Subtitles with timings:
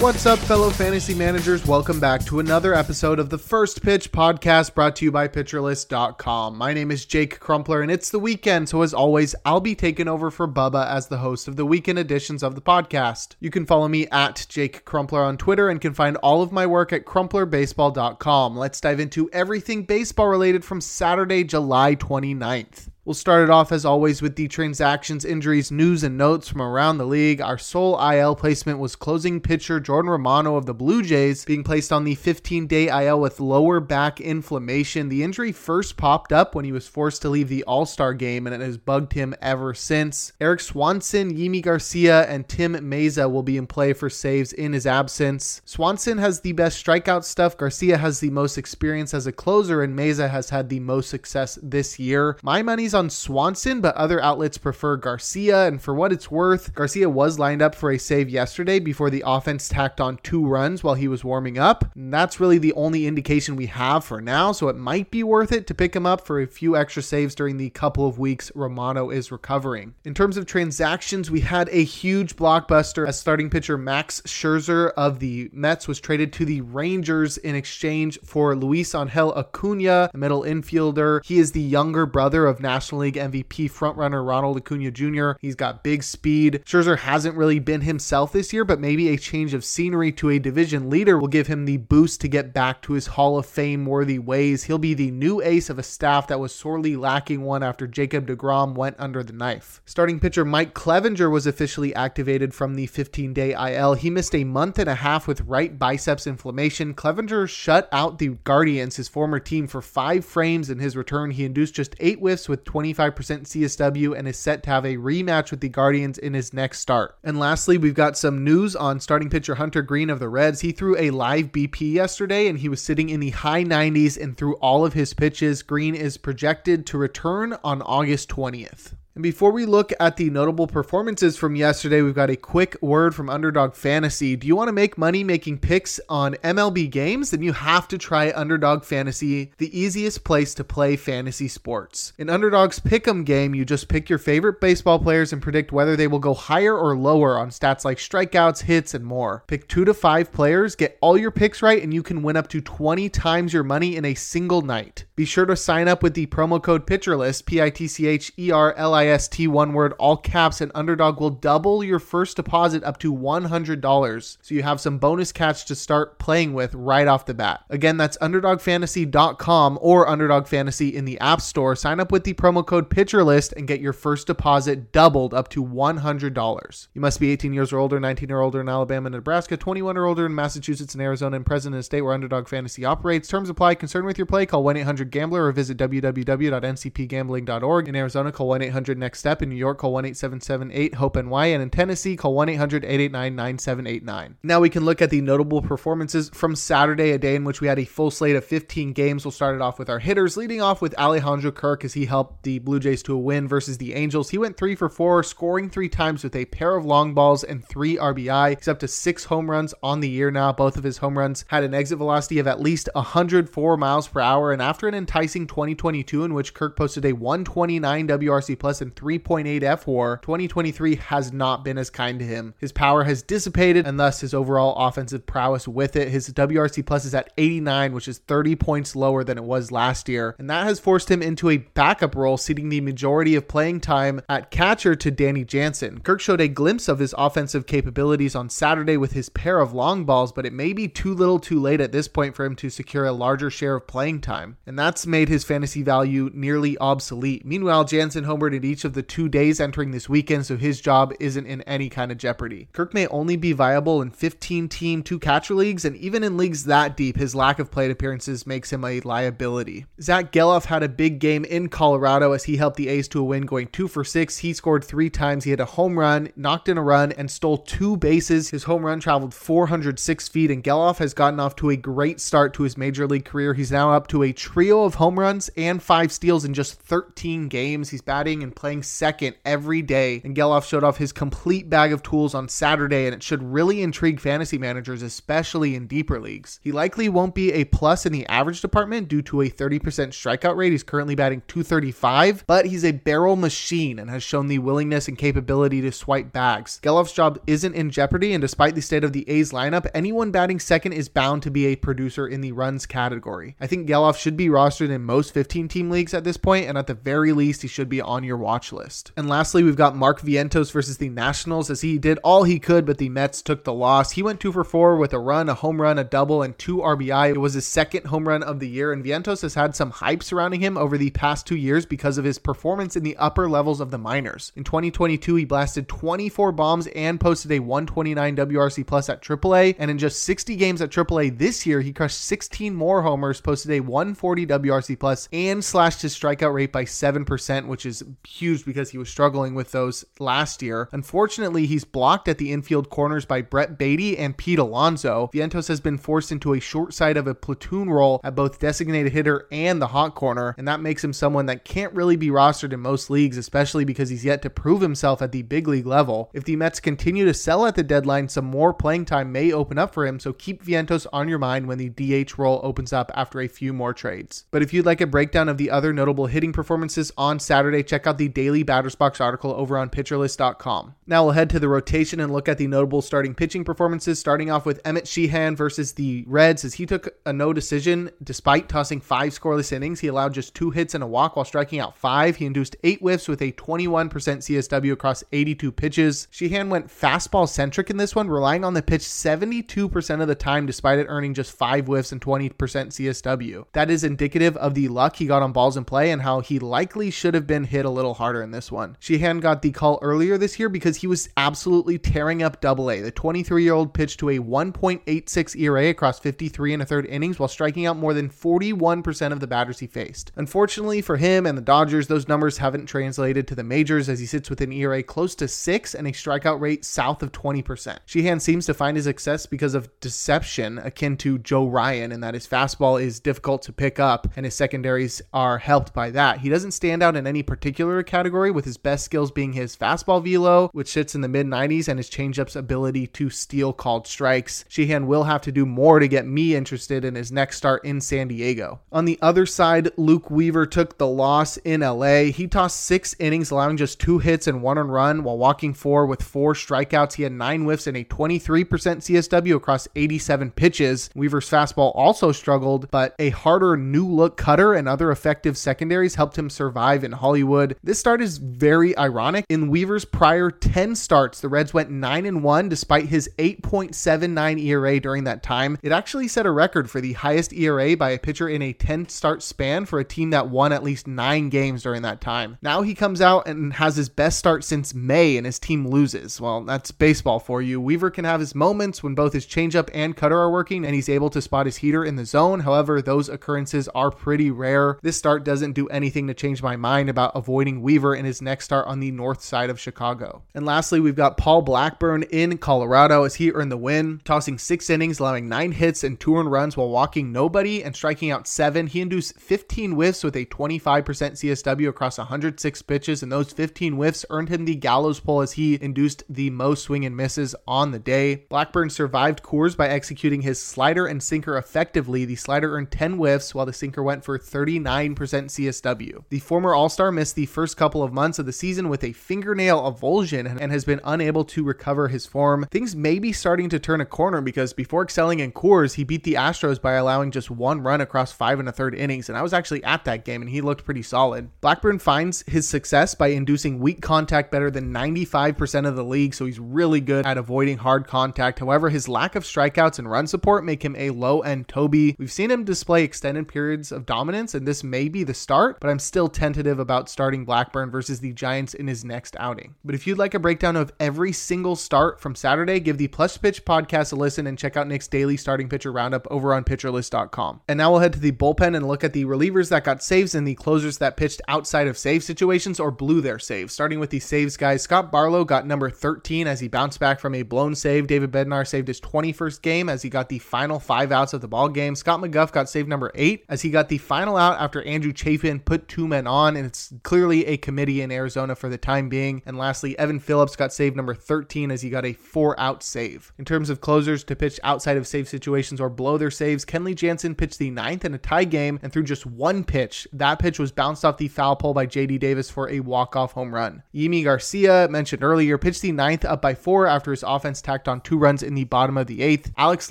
[0.00, 1.64] What's up, fellow fantasy managers?
[1.66, 6.58] Welcome back to another episode of the First Pitch Podcast brought to you by PitcherList.com.
[6.58, 10.08] My name is Jake Crumpler, and it's the weekend, so as always, I'll be taking
[10.08, 13.36] over for Bubba as the host of the weekend editions of the podcast.
[13.38, 16.66] You can follow me at Jake Crumpler on Twitter and can find all of my
[16.66, 18.56] work at CrumplerBaseball.com.
[18.56, 22.88] Let's dive into everything baseball related from Saturday, July 29th.
[23.06, 26.96] We'll start it off as always with the transactions, injuries, news, and notes from around
[26.96, 27.42] the league.
[27.42, 31.92] Our sole IL placement was closing pitcher Jordan Romano of the Blue Jays being placed
[31.92, 35.10] on the 15 day IL with lower back inflammation.
[35.10, 38.46] The injury first popped up when he was forced to leave the All Star game,
[38.46, 40.32] and it has bugged him ever since.
[40.40, 44.86] Eric Swanson, Yimi Garcia, and Tim Mayza will be in play for saves in his
[44.86, 45.60] absence.
[45.66, 49.94] Swanson has the best strikeout stuff, Garcia has the most experience as a closer, and
[49.94, 52.38] Mayza has had the most success this year.
[52.42, 55.66] My money's on Swanson, but other outlets prefer Garcia.
[55.66, 59.24] And for what it's worth, Garcia was lined up for a save yesterday before the
[59.26, 61.84] offense tacked on two runs while he was warming up.
[61.94, 64.52] And that's really the only indication we have for now.
[64.52, 67.34] So it might be worth it to pick him up for a few extra saves
[67.34, 69.94] during the couple of weeks Romano is recovering.
[70.04, 75.18] In terms of transactions, we had a huge blockbuster as starting pitcher Max Scherzer of
[75.18, 80.42] the Mets was traded to the Rangers in exchange for Luis Angel Acuna, a middle
[80.42, 81.24] infielder.
[81.24, 85.38] He is the younger brother of National National League MVP frontrunner Ronald Acuna Jr.
[85.40, 86.62] He's got big speed.
[86.66, 90.38] Scherzer hasn't really been himself this year, but maybe a change of scenery to a
[90.38, 93.86] division leader will give him the boost to get back to his Hall of Fame
[93.86, 94.64] worthy ways.
[94.64, 98.26] He'll be the new ace of a staff that was sorely lacking one after Jacob
[98.26, 99.80] DeGrom went under the knife.
[99.86, 103.94] Starting pitcher Mike Clevinger was officially activated from the 15 day IL.
[103.94, 106.92] He missed a month and a half with right biceps inflammation.
[106.92, 111.30] Clevinger shut out the Guardians, his former team, for five frames in his return.
[111.30, 115.52] He induced just eight whiffs with 25% CSW and is set to have a rematch
[115.52, 117.16] with the Guardians in his next start.
[117.22, 120.60] And lastly, we've got some news on starting pitcher Hunter Greene of the Reds.
[120.60, 124.36] He threw a live BP yesterday and he was sitting in the high 90s and
[124.36, 125.62] threw all of his pitches.
[125.62, 128.94] Greene is projected to return on August 20th.
[129.14, 133.14] And before we look at the notable performances from yesterday, we've got a quick word
[133.14, 134.34] from Underdog Fantasy.
[134.34, 137.30] Do you want to make money making picks on MLB games?
[137.30, 142.12] Then you have to try Underdog Fantasy, the easiest place to play fantasy sports.
[142.18, 146.08] In Underdog's Pick'em game, you just pick your favorite baseball players and predict whether they
[146.08, 149.44] will go higher or lower on stats like strikeouts, hits, and more.
[149.46, 152.48] Pick two to five players, get all your picks right, and you can win up
[152.48, 155.04] to 20 times your money in a single night.
[155.14, 158.32] Be sure to sign up with the promo code PitcherList, P I T C H
[158.36, 161.98] E R L I S T, one word, all caps, and Underdog will double your
[161.98, 164.38] first deposit up to $100.
[164.42, 167.64] So you have some bonus cash to start playing with right off the bat.
[167.70, 171.76] Again, that's UnderdogFantasy.com or Underdog Fantasy in the App Store.
[171.76, 175.64] Sign up with the promo code PitcherList and get your first deposit doubled up to
[175.64, 176.88] $100.
[176.94, 179.96] You must be 18 years or older, 19 or older in Alabama and Nebraska, 21
[179.96, 183.28] or older in Massachusetts and Arizona, and present in a state where Underdog Fantasy operates.
[183.28, 183.74] Terms apply.
[183.74, 187.88] Concerned with your play, call 1 800 Gambler or visit www.ncpgambling.org.
[187.88, 189.42] In Arizona, call 1 800 Next Step.
[189.42, 191.46] In New York, call 1 877 HOPE NY.
[191.46, 194.36] And in Tennessee, call 1 800 889 9789.
[194.42, 197.68] Now we can look at the notable performances from Saturday, a day in which we
[197.68, 199.24] had a full slate of 15 games.
[199.24, 202.42] We'll start it off with our hitters, leading off with Alejandro Kirk as he helped
[202.42, 204.30] the Blue Jays to a win versus the Angels.
[204.30, 207.64] He went three for four, scoring three times with a pair of long balls and
[207.64, 208.56] three RBI.
[208.56, 210.52] He's up to six home runs on the year now.
[210.52, 214.20] Both of his home runs had an exit velocity of at least 104 miles per
[214.20, 214.52] hour.
[214.52, 219.62] And after an enticing 2022 in which Kirk posted a 129 WRC plus and 3.8
[219.62, 222.54] F war, 2023 has not been as kind to him.
[222.58, 226.08] His power has dissipated and thus his overall offensive prowess with it.
[226.08, 230.08] His WRC plus is at 89, which is 30 points lower than it was last
[230.08, 230.36] year.
[230.38, 234.20] And that has forced him into a backup role, ceding the majority of playing time
[234.28, 236.00] at catcher to Danny Jansen.
[236.00, 240.04] Kirk showed a glimpse of his offensive capabilities on Saturday with his pair of long
[240.04, 242.68] balls, but it may be too little too late at this point for him to
[242.68, 244.58] secure a larger share of playing time.
[244.66, 247.46] And that's made his fantasy value nearly obsolete.
[247.46, 251.14] Meanwhile, Jansen homered in each of the two days entering this weekend, so his job
[251.20, 252.66] isn't in any kind of jeopardy.
[252.72, 256.64] Kirk may only be viable in 15 team two catcher leagues, and even in leagues
[256.64, 259.86] that deep, his lack of plate appearances makes him a liability.
[260.02, 263.22] Zach Gelof had a big game in Colorado as he helped the A's to a
[263.22, 264.38] win going two for six.
[264.38, 265.44] He scored three times.
[265.44, 268.50] He had a home run, knocked in a run, and stole two bases.
[268.50, 272.54] His home run traveled 406 feet, and Gelof has gotten off to a great start
[272.54, 273.54] to his major league career.
[273.54, 277.46] He's now up to a trio of home runs and five steals in just 13
[277.46, 277.90] games.
[277.90, 282.02] He's batting and playing second every day, and Gelof showed off his complete bag of
[282.02, 286.60] tools on Saturday, and it should really intrigue fantasy managers, especially in deeper leagues.
[286.62, 290.56] He likely won't be a plus in the average department due to a 30% strikeout
[290.56, 290.72] rate.
[290.72, 295.18] He's currently batting 235, but he's a barrel machine and has shown the willingness and
[295.18, 296.80] capability to swipe bags.
[296.82, 300.58] Gelof's job isn't in jeopardy, and despite the state of the A's lineup, anyone batting
[300.58, 303.56] second is bound to be a producer in the runs category.
[303.60, 306.78] I think Gelof should be rostered in most 15 team leagues at this point, and
[306.78, 309.12] at the very least, he should be on your watch list.
[309.16, 312.86] And lastly, we've got Mark Vientos versus the Nationals as he did all he could,
[312.86, 314.12] but the Mets took the loss.
[314.12, 316.78] He went two for four with a run, a home run, a double, and two
[316.78, 317.30] RBI.
[317.30, 320.22] It was his second home run of the year, and Vientos has had some hype
[320.22, 323.80] surrounding him over the past two years because of his performance in the upper levels
[323.80, 324.52] of the minors.
[324.56, 329.90] In 2022, he blasted 24 bombs and posted a 129 WRC plus at AAA, and
[329.90, 333.80] in just 60 games at AAA this year, he crushed 16 more homers, posted a
[333.80, 338.04] 140 WRC plus, and slashed his strikeout rate by 7%, which is
[338.34, 340.88] huge because he was struggling with those last year.
[340.92, 345.30] Unfortunately, he's blocked at the infield corners by Brett Baty and Pete Alonso.
[345.32, 349.12] Vientos has been forced into a short side of a platoon role at both designated
[349.12, 352.72] hitter and the hot corner, and that makes him someone that can't really be rostered
[352.72, 356.30] in most leagues, especially because he's yet to prove himself at the big league level.
[356.32, 359.78] If the Mets continue to sell at the deadline, some more playing time may open
[359.78, 363.10] up for him, so keep Vientos on your mind when the DH role opens up
[363.14, 364.44] after a few more trades.
[364.50, 368.06] But if you'd like a breakdown of the other notable hitting performances on Saturday, check
[368.06, 370.94] out the daily batters box article over on pitcherlist.com.
[371.06, 374.50] Now we'll head to the rotation and look at the notable starting pitching performances, starting
[374.50, 379.00] off with Emmett Sheehan versus the Reds as he took a no decision despite tossing
[379.00, 380.00] five scoreless innings.
[380.00, 382.36] He allowed just two hits and a walk while striking out five.
[382.36, 386.28] He induced eight whiffs with a 21% CSW across 82 pitches.
[386.30, 390.64] Sheehan went fastball centric in this one, relying on the pitch 72% of the time
[390.64, 393.66] despite it earning just five whiffs and 20% CSW.
[393.72, 396.58] That is indicative of the luck he got on balls in play and how he
[396.58, 398.96] likely should have been hit a little harder in this one.
[399.00, 403.00] Sheehan got the call earlier this year because he was absolutely tearing up double A.
[403.00, 407.38] The 23 year old pitched to a 1.86 ERA across 53 and a third innings
[407.38, 410.32] while striking out more than 41% of the batters he faced.
[410.36, 414.26] Unfortunately for him and the Dodgers, those numbers haven't translated to the majors as he
[414.26, 417.98] sits with an ERA close to 6 and a strikeout rate south of 20%.
[418.06, 422.34] Sheehan seems to find his success because of deception akin to Joe Ryan in that
[422.34, 426.38] his fastball is difficult to pick up and his secondaries are helped by that.
[426.38, 430.22] He doesn't stand out in any particular category with his best skills being his fastball
[430.22, 434.64] velo, which sits in the mid 90s, and his changeup's ability to steal called strikes.
[434.68, 438.00] Sheehan will have to do more to get me interested in his next start in
[438.00, 438.80] San Diego.
[438.92, 442.24] On the other side, Luke Weaver took the loss in LA.
[442.24, 446.22] He tossed six innings, allowing just two hits and one run while walking four with
[446.22, 447.14] four strikeouts.
[447.14, 451.10] He had nine whiffs and a 23% CSW across 87 pitches.
[451.14, 456.36] Weaver's fastball also struggled, but a harder new look cutter and other effective secondaries helped
[456.36, 457.76] him survive in Hollywood.
[457.82, 459.44] This start is very ironic.
[459.48, 465.00] In Weaver's prior 10 starts, the Reds went 9 and 1 despite his 8.79 ERA
[465.00, 465.78] during that time.
[465.82, 469.08] It actually set a record for the highest ERA by a pitcher in a 10
[469.08, 472.58] start span for a team that won at least 9 games during that time.
[472.62, 476.40] Now he comes out and has his best start since May and his team loses.
[476.40, 477.80] Well, that's baseball for you.
[477.80, 481.08] Weaver can have his moments when both his changeup and cutter are working and he's
[481.08, 482.60] able to spot his heater in the zone.
[482.60, 484.98] However, those occurrences are pretty rare.
[485.02, 488.64] This start doesn't do anything to change my mind about avoiding Weaver in his next
[488.64, 490.42] start on the north side of Chicago.
[490.54, 494.88] And lastly, we've got Paul Blackburn in Colorado as he earned the win, tossing six
[494.88, 498.86] innings, allowing nine hits and two earned runs while walking nobody and striking out seven.
[498.86, 504.24] He induced 15 whiffs with a 25% CSW across 106 pitches, and those 15 whiffs
[504.30, 507.98] earned him the gallows pole as he induced the most swing and misses on the
[507.98, 508.46] day.
[508.48, 512.24] Blackburn survived Coors by executing his slider and sinker effectively.
[512.24, 516.24] The slider earned 10 whiffs while the sinker went for 39% CSW.
[516.30, 519.12] The former All Star missed the first couple of months of the season with a
[519.12, 522.66] fingernail avulsion and has been unable to recover his form.
[522.70, 526.24] Things may be starting to turn a corner because before excelling in Coors, he beat
[526.24, 529.42] the Astros by allowing just one run across five and a third innings, and I
[529.42, 531.48] was actually at that game and he looked pretty solid.
[531.60, 536.46] Blackburn finds his success by inducing weak contact better than 95% of the league, so
[536.46, 538.58] he's really good at avoiding hard contact.
[538.58, 542.16] However, his lack of strikeouts and run support make him a low end Toby.
[542.18, 545.90] We've seen him display extended periods of dominance, and this may be the start, but
[545.90, 549.74] I'm still tentative about starting Blackburn Blackburn versus the Giants in his next outing.
[549.84, 553.38] But if you'd like a breakdown of every single start from Saturday, give the Plus
[553.38, 557.62] Pitch podcast a listen and check out Nick's daily starting pitcher roundup over on pitcherlist.com.
[557.66, 560.34] And now we'll head to the bullpen and look at the relievers that got saves
[560.34, 563.72] and the closers that pitched outside of save situations or blew their saves.
[563.72, 567.34] Starting with the saves guys, Scott Barlow got number 13 as he bounced back from
[567.34, 568.06] a blown save.
[568.06, 571.48] David Bednar saved his 21st game as he got the final five outs of the
[571.48, 571.94] ball game.
[571.94, 575.60] Scott McGough got save number eight as he got the final out after Andrew Chafin
[575.60, 579.42] put two men on, and it's clearly a committee in Arizona for the time being.
[579.46, 583.32] And lastly, Evan Phillips got save number 13 as he got a four out save.
[583.38, 586.94] In terms of closers to pitch outside of save situations or blow their saves, Kenley
[586.94, 590.06] Jansen pitched the ninth in a tie game and threw just one pitch.
[590.12, 593.54] That pitch was bounced off the foul pole by JD Davis for a walk-off home
[593.54, 593.82] run.
[593.94, 598.00] Yimi Garcia, mentioned earlier, pitched the ninth up by four after his offense tacked on
[598.00, 599.52] two runs in the bottom of the eighth.
[599.56, 599.90] Alex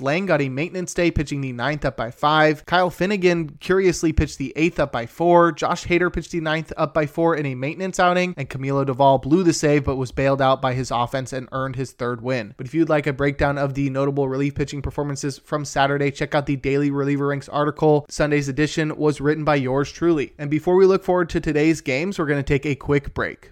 [0.00, 2.64] Lange got a maintenance day, pitching the ninth up by five.
[2.66, 5.52] Kyle Finnegan curiously pitched the eighth up by four.
[5.52, 9.20] Josh Hader pitched the ninth up by four in a maintenance outing, and Camilo Doval
[9.20, 12.54] blew the save but was bailed out by his offense and earned his third win.
[12.56, 16.34] But if you'd like a breakdown of the notable relief pitching performances from Saturday, check
[16.34, 18.06] out the Daily Reliever Ranks article.
[18.08, 20.32] Sunday's edition was written by yours truly.
[20.38, 23.50] And before we look forward to today's games, we're going to take a quick break.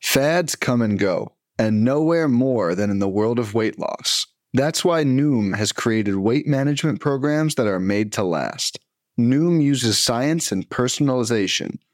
[0.00, 4.26] Fads come and go, and nowhere more than in the world of weight loss.
[4.54, 8.78] That's why Noom has created weight management programs that are made to last.
[9.18, 11.78] Noom uses science and personalization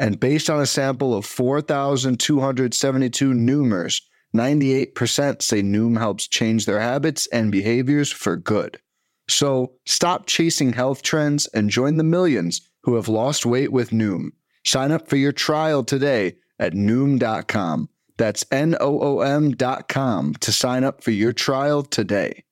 [0.00, 4.00] And based on a sample of 4,272 Noomers,
[4.34, 8.80] 98% say Noom helps change their habits and behaviors for good.
[9.28, 14.30] So stop chasing health trends and join the millions who have lost weight with Noom.
[14.64, 17.90] Sign up for your trial today at Noom.com.
[18.16, 22.44] That's N O O M.com to sign up for your trial today.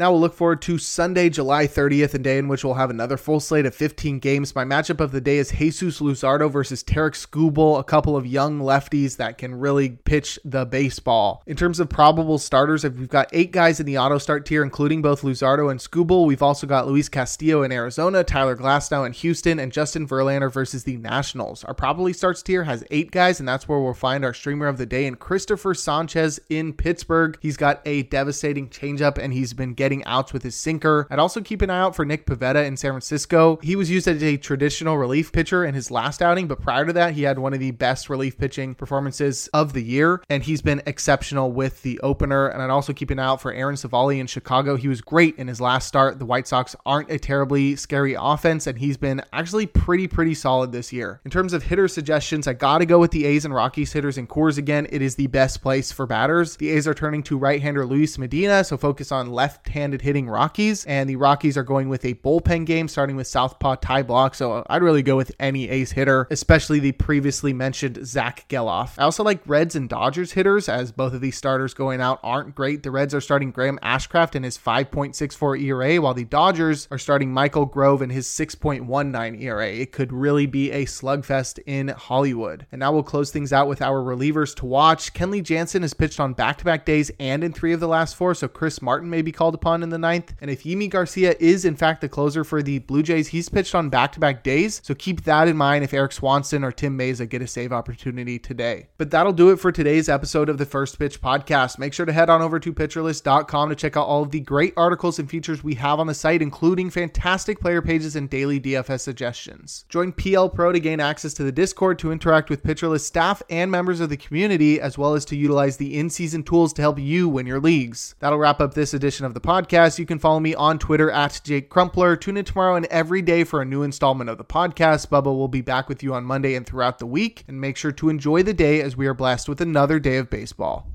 [0.00, 3.18] Now we'll look forward to Sunday, July 30th, a day in which we'll have another
[3.18, 4.54] full slate of 15 games.
[4.54, 8.60] My matchup of the day is Jesus Luzardo versus Tarik Skubal, a couple of young
[8.60, 11.42] lefties that can really pitch the baseball.
[11.46, 15.02] In terms of probable starters, we've got eight guys in the auto start tier, including
[15.02, 16.24] both Luzardo and Skubal.
[16.24, 20.84] We've also got Luis Castillo in Arizona, Tyler Glasnow in Houston, and Justin Verlander versus
[20.84, 21.62] the Nationals.
[21.64, 24.78] Our probably starts tier has eight guys, and that's where we'll find our streamer of
[24.78, 27.36] the day in Christopher Sanchez in Pittsburgh.
[27.42, 31.08] He's got a devastating changeup, and he's been getting getting outs with his sinker.
[31.10, 33.58] I'd also keep an eye out for Nick Pivetta in San Francisco.
[33.60, 36.92] He was used as a traditional relief pitcher in his last outing, but prior to
[36.92, 40.62] that, he had one of the best relief pitching performances of the year, and he's
[40.62, 42.46] been exceptional with the opener.
[42.46, 44.76] And I'd also keep an eye out for Aaron Civale in Chicago.
[44.76, 46.20] He was great in his last start.
[46.20, 50.70] The White Sox aren't a terribly scary offense, and he's been actually pretty, pretty solid
[50.70, 51.20] this year.
[51.24, 54.18] In terms of hitter suggestions, I got to go with the A's and Rockies hitters
[54.18, 54.86] in Coors again.
[54.90, 56.56] It is the best place for batters.
[56.58, 60.02] The A's are turning to right hander Luis Medina, so focus on left hand handed
[60.02, 64.02] hitting Rockies, and the Rockies are going with a bullpen game starting with Southpaw Ty
[64.04, 64.34] Blach.
[64.34, 68.92] So I'd really go with any ace hitter, especially the previously mentioned Zach Gelof.
[68.98, 72.54] I also like Reds and Dodgers hitters, as both of these starters going out aren't
[72.54, 72.82] great.
[72.82, 77.32] The Reds are starting Graham Ashcraft in his 5.64 ERA, while the Dodgers are starting
[77.32, 79.68] Michael Grove in his 6.19 ERA.
[79.68, 82.66] It could really be a slugfest in Hollywood.
[82.70, 85.14] And now we'll close things out with our relievers to watch.
[85.14, 88.16] Kenley Jansen has pitched on back to back days and in three of the last
[88.16, 90.32] four, so Chris Martin may be called upon in the ninth.
[90.40, 93.74] And if Yimi Garcia is in fact the closer for the Blue Jays, he's pitched
[93.74, 94.80] on back to back days.
[94.82, 98.38] So keep that in mind if Eric Swanson or Tim Mayza get a save opportunity
[98.38, 98.88] today.
[98.96, 101.78] But that'll do it for today's episode of the First Pitch Podcast.
[101.78, 104.72] Make sure to head on over to pitcherlist.com to check out all of the great
[104.76, 109.00] articles and features we have on the site, including fantastic player pages and daily DFS
[109.00, 109.84] suggestions.
[109.88, 113.70] Join PL Pro to gain access to the Discord to interact with Pitcherlist staff and
[113.70, 116.98] members of the community, as well as to utilize the in season tools to help
[116.98, 118.14] you win your leagues.
[118.20, 119.98] That'll wrap up this edition of the podcast.
[119.98, 122.14] You can follow me on Twitter at Jake Crumpler.
[122.14, 125.08] Tune in tomorrow and every day for a new installment of the podcast.
[125.08, 127.42] Bubba will be back with you on Monday and throughout the week.
[127.48, 130.30] And make sure to enjoy the day as we are blessed with another day of
[130.30, 130.86] baseball.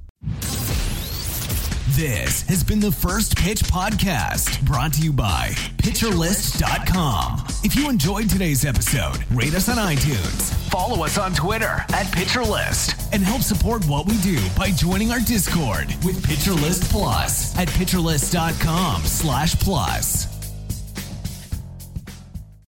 [1.96, 7.44] This has been the First Pitch Podcast, brought to you by PitcherList.com.
[7.64, 13.10] If you enjoyed today's episode, rate us on iTunes, follow us on Twitter at PitcherList,
[13.13, 19.01] and help support what we do by joining our Discord with PitcherList Plus at PitcherList.com
[19.05, 20.35] slash plus.